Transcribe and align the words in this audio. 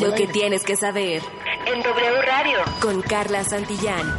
Lo 0.00 0.14
que 0.14 0.26
tienes 0.28 0.62
que 0.62 0.76
saber 0.76 1.22
en 1.66 1.82
W 1.82 2.22
Radio 2.22 2.58
con 2.80 3.02
Carla 3.02 3.42
Santillán. 3.42 4.14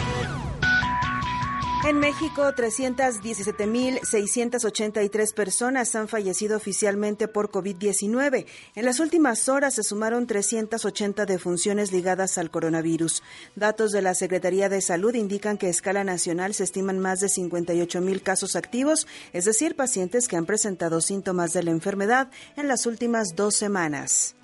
En 1.87 1.99
México, 1.99 2.41
317.683 2.41 5.33
personas 5.33 5.95
han 5.95 6.09
fallecido 6.09 6.57
oficialmente 6.57 7.29
por 7.29 7.49
COVID-19. 7.49 8.45
En 8.75 8.85
las 8.85 8.99
últimas 8.99 9.47
horas 9.47 9.75
se 9.75 9.83
sumaron 9.83 10.27
380 10.27 11.25
defunciones 11.25 11.93
ligadas 11.93 12.37
al 12.37 12.51
coronavirus. 12.51 13.23
Datos 13.55 13.91
de 13.91 14.01
la 14.01 14.15
Secretaría 14.15 14.67
de 14.67 14.81
Salud 14.81 15.15
indican 15.15 15.57
que 15.57 15.67
a 15.67 15.69
escala 15.69 16.03
nacional 16.03 16.53
se 16.53 16.65
estiman 16.65 16.99
más 16.99 17.21
de 17.21 17.27
58.000 17.27 18.21
casos 18.21 18.57
activos, 18.57 19.07
es 19.31 19.45
decir, 19.45 19.77
pacientes 19.77 20.27
que 20.27 20.35
han 20.35 20.45
presentado 20.45 20.99
síntomas 20.99 21.53
de 21.53 21.63
la 21.63 21.71
enfermedad 21.71 22.29
en 22.57 22.67
las 22.67 22.85
últimas 22.85 23.29
dos 23.37 23.55
semanas. 23.55 24.35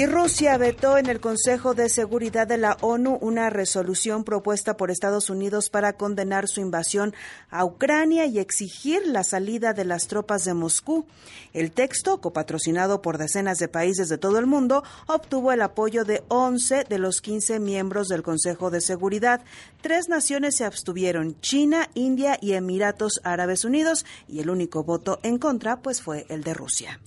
Y 0.00 0.06
Rusia 0.06 0.56
vetó 0.56 0.96
en 0.96 1.10
el 1.10 1.20
Consejo 1.20 1.74
de 1.74 1.90
Seguridad 1.90 2.46
de 2.46 2.56
la 2.56 2.78
ONU 2.80 3.18
una 3.20 3.50
resolución 3.50 4.24
propuesta 4.24 4.78
por 4.78 4.90
Estados 4.90 5.28
Unidos 5.28 5.68
para 5.68 5.92
condenar 5.92 6.48
su 6.48 6.62
invasión 6.62 7.12
a 7.50 7.66
Ucrania 7.66 8.24
y 8.24 8.38
exigir 8.38 9.06
la 9.06 9.24
salida 9.24 9.74
de 9.74 9.84
las 9.84 10.06
tropas 10.06 10.46
de 10.46 10.54
Moscú. 10.54 11.04
El 11.52 11.70
texto, 11.70 12.22
copatrocinado 12.22 13.02
por 13.02 13.18
decenas 13.18 13.58
de 13.58 13.68
países 13.68 14.08
de 14.08 14.16
todo 14.16 14.38
el 14.38 14.46
mundo, 14.46 14.84
obtuvo 15.06 15.52
el 15.52 15.60
apoyo 15.60 16.06
de 16.06 16.24
11 16.28 16.84
de 16.84 16.98
los 16.98 17.20
15 17.20 17.60
miembros 17.60 18.08
del 18.08 18.22
Consejo 18.22 18.70
de 18.70 18.80
Seguridad. 18.80 19.42
Tres 19.82 20.08
naciones 20.08 20.56
se 20.56 20.64
abstuvieron, 20.64 21.38
China, 21.42 21.90
India 21.92 22.38
y 22.40 22.52
Emiratos 22.52 23.20
Árabes 23.22 23.66
Unidos, 23.66 24.06
y 24.26 24.40
el 24.40 24.48
único 24.48 24.82
voto 24.82 25.20
en 25.22 25.36
contra 25.36 25.82
pues 25.82 26.00
fue 26.00 26.24
el 26.30 26.42
de 26.42 26.54
Rusia. 26.54 26.98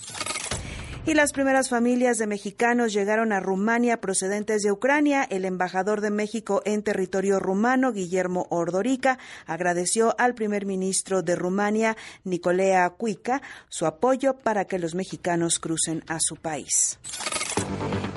Y 1.06 1.16
las 1.16 1.34
primeras 1.34 1.68
familias 1.68 2.18
de 2.18 2.28
mexicanos 2.28 2.94
llegaron 2.94 3.34
a 3.34 3.42
Rumania 3.42 4.00
procedentes 4.00 4.62
de 4.62 4.72
Ucrania. 4.72 5.24
El 5.30 5.44
embajador 5.44 6.00
de 6.00 6.12
México 6.12 6.62
en 6.64 6.82
territorio 6.82 7.40
rumano, 7.40 7.92
Guillermo 7.92 8.48
Ordorica, 8.50 9.20
agradeció 9.46 10.16
al 10.18 10.34
primer 10.34 10.66
ministro 10.66 11.22
de 11.22 11.36
Rumania, 11.36 11.98
Nicolea 12.24 12.90
Cuica, 12.92 13.42
su 13.68 13.86
apoyo 13.86 14.38
para 14.38 14.64
que 14.64 14.80
los 14.80 14.96
mexicanos 14.96 15.60
crucen 15.60 16.06
a 16.08 16.20
su 16.22 16.38
país. 16.38 16.98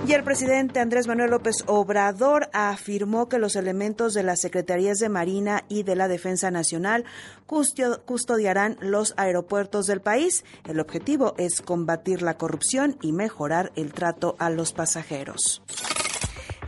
Y 0.06 0.12
el 0.12 0.22
presidente 0.22 0.78
Andrés 0.78 1.08
Manuel 1.08 1.32
López 1.32 1.64
Obrador 1.66 2.48
afirmó 2.52 3.28
que 3.28 3.40
los 3.40 3.56
elementos 3.56 4.14
de 4.14 4.22
las 4.22 4.40
Secretarías 4.40 4.98
de 4.98 5.08
Marina 5.08 5.64
y 5.68 5.82
de 5.82 5.96
la 5.96 6.06
Defensa 6.06 6.52
Nacional 6.52 7.04
custodiarán 7.46 8.76
los 8.78 9.14
aeropuertos 9.16 9.88
del 9.88 10.00
país. 10.00 10.44
El 10.64 10.78
objetivo 10.78 11.34
es 11.38 11.60
combatir 11.60 12.22
la 12.22 12.38
corrupción 12.38 12.96
y 13.02 13.10
mejorar 13.10 13.72
el 13.74 13.92
trato 13.92 14.36
a 14.38 14.48
los 14.48 14.72
pasajeros. 14.72 15.60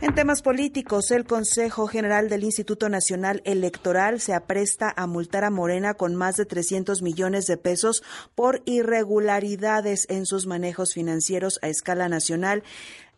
En 0.01 0.15
temas 0.15 0.41
políticos, 0.41 1.11
el 1.11 1.25
Consejo 1.25 1.85
General 1.87 2.29
del 2.29 2.45
Instituto 2.45 2.87
Nacional 2.87 3.41
Electoral 3.43 4.21
se 4.21 4.33
apresta 4.33 4.93
a 4.95 5.07
multar 5.07 5.43
a 5.43 5.49
Morena 5.49 5.93
con 5.93 6.15
más 6.15 6.37
de 6.37 6.45
300 6.45 7.01
millones 7.01 7.47
de 7.47 7.57
pesos 7.57 8.01
por 8.33 8.61
irregularidades 8.63 10.07
en 10.09 10.25
sus 10.25 10.47
manejos 10.47 10.93
financieros 10.93 11.59
a 11.61 11.67
escala 11.67 12.07
nacional 12.07 12.63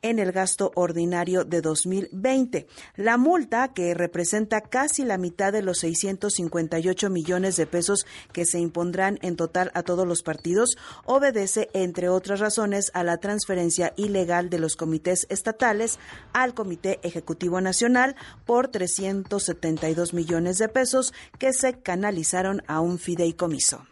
en 0.02 0.20
el 0.20 0.32
gasto 0.32 0.72
ordinario 0.76 1.44
de 1.44 1.62
2020. 1.62 2.68
La 2.96 3.18
multa, 3.18 3.74
que 3.74 3.94
representa 3.94 4.62
casi 4.62 5.04
la 5.04 5.18
mitad 5.18 5.54
de 5.54 5.62
los 5.62 5.80
658 5.80 7.10
millones 7.10 7.56
de 7.56 7.68
pesos 7.68 8.06
que 8.34 8.46
se 8.46 8.60
impondrán 8.60 9.20
en 9.22 9.36
total 9.36 9.72
a 9.74 9.84
todos 9.84 10.08
los 10.08 10.24
partidos, 10.24 10.78
obedece, 11.06 11.70
entre 11.74 12.10
otras 12.10 12.40
razones, 12.40 12.92
a 12.94 13.04
la 13.04 13.18
transferencia 13.18 13.94
ilegal 13.96 14.50
de 14.50 14.60
los 14.60 14.76
comités 14.76 15.28
estatales 15.30 16.00
al 16.34 16.54
Comité 16.54 17.00
Ejecutivo 17.04 17.62
Nacional 17.62 18.16
por 18.46 18.68
372 18.70 20.14
millones 20.14 20.58
de 20.58 20.68
pesos 20.68 21.14
que 21.38 21.54
se 21.54 21.80
canalizaron 21.80 22.64
a 22.68 22.80
un 22.80 23.00
fideicomiso. 23.00 23.86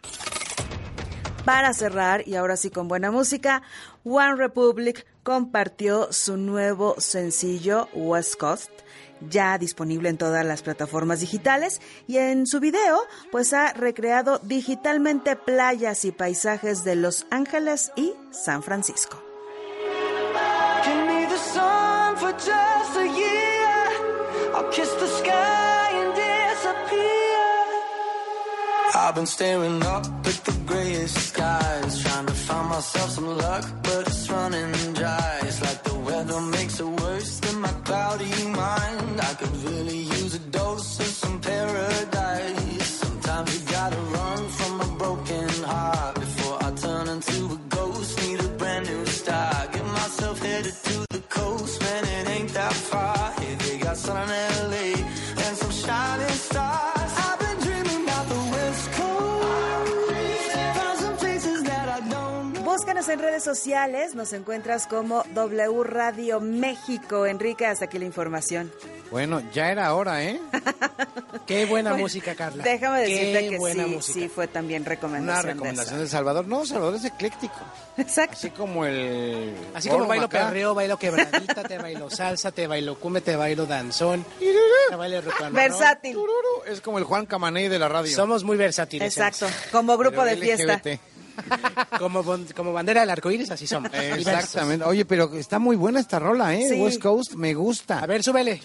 Para 1.44 1.72
cerrar, 1.72 2.28
y 2.28 2.36
ahora 2.36 2.56
sí 2.56 2.70
con 2.70 2.86
buena 2.86 3.10
música, 3.10 3.62
One 4.04 4.36
Republic 4.36 5.06
compartió 5.22 6.12
su 6.12 6.36
nuevo 6.36 6.96
sencillo 6.98 7.88
West 7.94 8.36
Coast 8.36 8.70
ya 9.28 9.58
disponible 9.58 10.08
en 10.08 10.18
todas 10.18 10.44
las 10.44 10.62
plataformas 10.62 11.20
digitales. 11.20 11.80
Y 12.06 12.18
en 12.18 12.46
su 12.46 12.60
video 12.60 13.00
pues 13.30 13.52
ha 13.52 13.72
recreado 13.72 14.38
digitalmente 14.42 15.36
playas 15.36 16.04
y 16.04 16.12
paisajes 16.12 16.84
de 16.84 16.96
Los 16.96 17.26
Ángeles 17.30 17.92
y 17.96 18.14
San 18.30 18.62
Francisco. 18.62 19.22
I've 28.92 29.14
been 29.14 29.26
staring 29.26 29.82
up 29.84 30.04
at 30.26 30.44
the 30.44 30.52
grayest 30.66 31.16
skies, 31.16 32.02
trying 32.02 32.26
to 32.26 32.32
find 32.32 32.68
myself 32.68 33.10
some 33.10 33.26
luck, 33.36 33.64
but 33.82 34.09
running 34.30 34.72
dry. 34.94 35.40
It's 35.42 35.60
like 35.60 35.82
the 35.82 35.94
weather 35.94 36.40
makes 36.40 36.80
it 36.80 36.86
worse 36.86 37.40
than 37.40 37.60
my 37.60 37.74
cloudy 37.84 38.44
mind. 38.44 39.20
I 39.20 39.34
could 39.38 39.56
really 39.68 40.02
use 40.18 40.34
a 40.34 40.38
dose 40.58 41.00
of 41.00 41.06
some 41.06 41.40
paradise. 41.40 42.90
Sometimes 43.04 43.48
you 43.54 43.70
gotta 43.70 44.00
run 44.16 44.48
from 44.48 44.80
a 44.80 44.88
broken 44.98 45.48
heart 45.64 46.14
before 46.14 46.58
I 46.66 46.70
turn 46.72 47.08
into 47.08 47.38
a 47.56 47.58
ghost. 47.76 48.10
Need 48.22 48.40
a 48.40 48.48
brand 48.60 48.86
new 48.86 49.06
start. 49.06 49.72
Get 49.72 49.86
myself 49.86 50.38
headed 50.40 50.74
to 50.88 51.06
the 51.10 51.22
coast, 51.28 51.80
man, 51.82 52.04
it 52.04 52.28
ain't 52.28 52.52
that 52.54 52.72
far. 52.72 53.32
Hey, 53.38 53.54
they 53.54 53.78
got 53.78 53.96
sun 53.96 54.28
in 54.30 54.70
LA 54.70 54.99
en 63.10 63.18
redes 63.18 63.42
sociales, 63.42 64.14
nos 64.14 64.32
encuentras 64.32 64.86
como 64.86 65.24
W 65.34 65.82
Radio 65.84 66.40
México. 66.40 67.26
Enrique, 67.26 67.66
hasta 67.66 67.86
aquí 67.86 67.98
la 67.98 68.04
información. 68.04 68.72
Bueno, 69.10 69.42
ya 69.52 69.70
era 69.72 69.92
hora, 69.94 70.22
¿eh? 70.24 70.40
Qué 71.46 71.66
buena 71.66 71.94
música, 71.94 72.36
Carla. 72.36 72.62
Déjame 72.62 73.00
decirte 73.00 73.40
Qué 73.40 73.48
que 73.50 73.58
buena 73.58 73.84
sí, 73.84 73.90
música. 73.90 74.20
sí 74.20 74.28
fue 74.28 74.46
también 74.46 74.84
recomendación. 74.84 75.44
Una 75.44 75.52
recomendación 75.52 75.96
de 75.98 76.04
de 76.04 76.08
Salvador. 76.10 76.46
No, 76.46 76.64
Salvador 76.64 76.94
es 76.94 77.04
ecléctico. 77.04 77.58
Exacto. 77.96 78.36
Así 78.36 78.50
como 78.50 78.86
el. 78.86 79.52
Así 79.74 79.88
como 79.88 80.06
bailo 80.06 80.28
Macá. 80.28 80.46
perreo, 80.46 80.74
bailo 80.74 80.96
quebradita, 80.96 81.64
te 81.64 81.78
bailo 81.78 82.08
salsa, 82.08 82.52
te 82.52 82.68
bailo 82.68 82.98
cume, 83.00 83.20
te 83.20 83.34
bailo 83.34 83.66
danzón, 83.66 84.24
te 84.88 84.96
bailo. 84.96 85.20
Versátil. 85.50 86.16
Es 86.66 86.80
como 86.80 86.98
el 86.98 87.04
Juan 87.04 87.26
Camaney 87.26 87.68
de 87.68 87.78
la 87.80 87.88
radio. 87.88 88.14
Somos 88.14 88.44
muy 88.44 88.56
versátiles. 88.56 89.16
Exacto. 89.16 89.48
Como 89.72 89.98
grupo 89.98 90.24
de 90.24 90.36
fiesta. 90.36 90.74
LGBT. 90.76 91.19
Como, 91.98 92.24
como 92.56 92.72
bandera 92.72 93.00
del 93.02 93.10
arco 93.10 93.30
iris, 93.30 93.50
así 93.50 93.66
somos. 93.66 93.90
Exactamente. 93.92 94.84
Oye, 94.86 95.04
pero 95.04 95.30
está 95.34 95.58
muy 95.58 95.76
buena 95.76 96.00
esta 96.00 96.18
rola, 96.18 96.54
¿eh? 96.54 96.66
Sí. 96.68 96.80
West 96.80 97.00
Coast, 97.00 97.34
me 97.34 97.52
gusta. 97.52 97.98
A 97.98 98.06
ver, 98.06 98.22
súbele. 98.22 98.60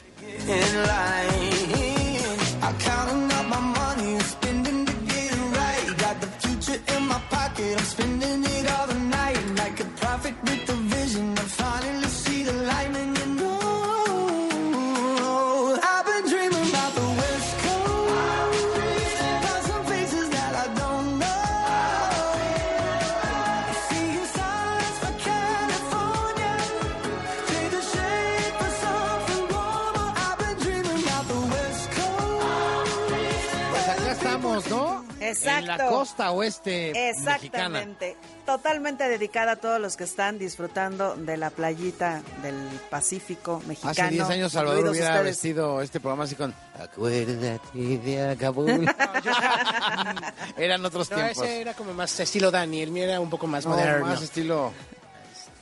Estamos, 34.36 34.70
¿no? 34.70 35.06
Exacto. 35.20 35.60
En 35.60 35.68
la 35.68 35.88
costa 35.88 36.32
oeste 36.32 36.92
mexicana. 36.94 37.10
Exactamente. 37.10 38.18
Totalmente 38.46 39.08
dedicada 39.10 39.54
a 39.54 39.56
todos 39.56 39.80
los 39.80 39.96
que 39.98 40.04
están 40.04 40.38
disfrutando 40.38 41.16
de 41.16 41.38
la 41.38 41.50
playita 41.50 42.22
del 42.44 42.56
Pacífico 42.90 43.62
mexicano. 43.66 43.92
Hace 43.92 44.10
10 44.10 44.30
años 44.30 44.52
Salvador 44.52 44.90
hubiera 44.90 45.08
ustedes. 45.08 45.24
vestido 45.26 45.82
este 45.82 46.00
programa 46.00 46.26
así 46.26 46.36
con 46.36 46.54
Acuérdate 46.80 47.60
de 47.78 48.38
Kabul. 48.40 48.86
Eran 50.58 50.86
otros 50.86 51.10
No, 51.10 51.16
tiempos. 51.18 51.44
ese 51.44 51.62
era 51.62 51.74
como 51.74 51.94
más 51.94 52.20
estilo 52.20 52.52
Dani, 52.52 52.82
el 52.82 52.92
mío 52.92 53.06
era 53.06 53.20
un 53.20 53.30
poco 53.30 53.48
más 53.48 53.64
No, 53.66 53.72
moderno. 53.72 54.06
más 54.06 54.22
estilo 54.22 54.72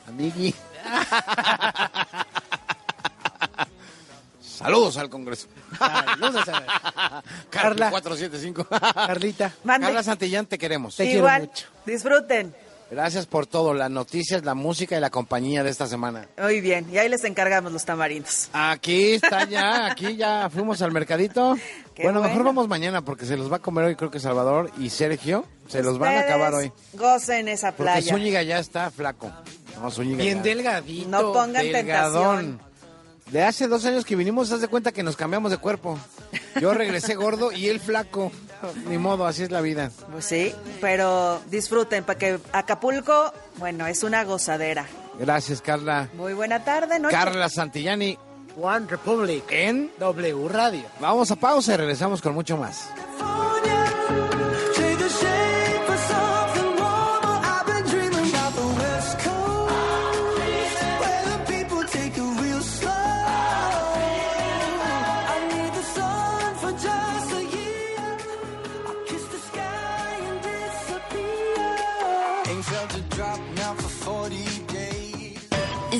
amigui. 0.07 0.53
Saludos 4.63 4.97
al 4.97 5.09
Congreso. 5.09 5.47
Saludos 5.77 6.47
a- 6.49 7.21
Carla 7.49 7.49
Carla. 7.49 7.89
475. 7.91 8.67
Carlita. 8.93 9.51
Mande. 9.63 9.87
Carla 9.87 10.03
Santillán, 10.03 10.45
te 10.45 10.57
queremos. 10.57 10.95
Te 10.95 11.03
quiero 11.03 11.19
Igual, 11.19 11.41
mucho. 11.43 11.65
disfruten. 11.85 12.55
Gracias 12.91 13.25
por 13.25 13.47
todo, 13.47 13.73
las 13.73 13.89
noticias, 13.89 14.45
la 14.45 14.53
música 14.53 14.95
y 14.95 14.99
la 14.99 15.09
compañía 15.09 15.63
de 15.63 15.71
esta 15.71 15.87
semana. 15.87 16.27
Muy 16.37 16.61
bien, 16.61 16.85
y 16.91 16.99
ahí 16.99 17.09
les 17.09 17.23
encargamos 17.23 17.71
los 17.71 17.85
tamarindos. 17.85 18.49
Aquí 18.53 19.13
está 19.13 19.45
ya, 19.49 19.87
aquí 19.87 20.15
ya 20.15 20.47
fuimos 20.51 20.79
al 20.83 20.91
mercadito. 20.91 21.55
Qué 21.95 22.03
bueno, 22.03 22.21
mejor 22.21 22.43
vamos 22.43 22.67
mañana 22.67 23.01
porque 23.03 23.25
se 23.25 23.35
los 23.35 23.51
va 23.51 23.55
a 23.55 23.59
comer 23.59 23.85
hoy, 23.85 23.95
creo 23.95 24.11
que 24.11 24.19
Salvador 24.19 24.69
y 24.77 24.91
Sergio. 24.91 25.43
Se 25.67 25.81
los 25.81 25.97
van 25.97 26.17
a 26.17 26.19
acabar 26.19 26.53
hoy. 26.53 26.71
Gocen 26.93 27.47
esa 27.47 27.71
Porque 27.71 27.93
playa. 27.93 28.13
Zúñiga 28.13 28.43
ya 28.43 28.59
está 28.59 28.91
flaco. 28.91 29.31
No, 29.81 29.89
Zúñiga 29.89 30.17
Bien 30.23 30.37
ya- 30.37 30.43
delgadito. 30.43 31.09
No 31.09 31.33
pongan 31.33 31.63
delgadón. 31.65 32.37
tentación. 32.37 32.72
De 33.31 33.43
hace 33.43 33.67
dos 33.67 33.85
años 33.85 34.05
que 34.05 34.15
vinimos, 34.15 34.51
haz 34.51 34.61
de 34.61 34.67
cuenta 34.67 34.91
que 34.91 35.03
nos 35.03 35.15
cambiamos 35.15 35.51
de 35.51 35.57
cuerpo. 35.57 35.97
Yo 36.61 36.73
regresé 36.73 37.15
gordo 37.15 37.51
y 37.51 37.67
él 37.67 37.79
flaco. 37.79 38.31
Ni 38.87 38.97
modo, 38.97 39.25
así 39.25 39.43
es 39.43 39.51
la 39.51 39.61
vida. 39.61 39.91
Pues 40.11 40.25
sí, 40.25 40.53
pero 40.79 41.41
disfruten, 41.49 42.03
porque 42.03 42.39
Acapulco, 42.51 43.33
bueno, 43.57 43.87
es 43.87 44.03
una 44.03 44.23
gozadera. 44.23 44.85
Gracias, 45.19 45.61
Carla. 45.61 46.09
Muy 46.13 46.33
buena 46.33 46.63
tarde, 46.63 46.99
noche. 46.99 47.15
Carla 47.15 47.49
Santillani 47.49 48.17
One 48.61 48.85
Republic. 48.87 49.43
en... 49.49 49.91
W 49.99 50.47
Radio. 50.47 50.83
Vamos 50.99 51.31
a 51.31 51.35
pausa 51.35 51.73
y 51.73 51.77
regresamos 51.77 52.21
con 52.21 52.33
mucho 52.33 52.57
más. 52.57 52.87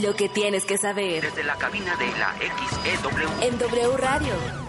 Lo 0.01 0.15
que 0.15 0.29
tienes 0.29 0.65
que 0.65 0.77
saber 0.77 1.23
Desde 1.23 1.43
la 1.43 1.55
cabina 1.55 1.95
de 1.95 2.07
la 2.17 2.33
XEW. 2.39 3.43
en 3.43 3.57
W 3.57 3.97
Radio. 3.97 4.62